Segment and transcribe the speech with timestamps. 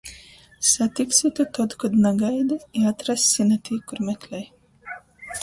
[0.69, 4.43] Satiksi tu tod, kod nagaidi, i atrassi na tī, kur meklej...